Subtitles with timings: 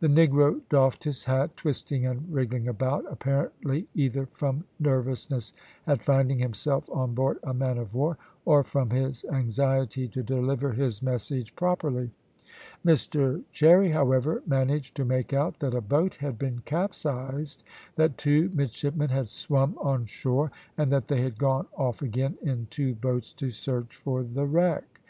[0.00, 5.52] The negro doffed his hat, twisting and wriggling about, apparently either from nervousness
[5.86, 10.72] at finding himself on board a man of war, or from his anxiety to deliver
[10.72, 12.10] his message properly.
[12.84, 17.62] Mr Cherry, however, managed to make out that a boat had been capsized,
[17.94, 22.66] that two midshipmen had swum on shore, and that they had gone off again in
[22.70, 25.00] two boats to search for the wreck.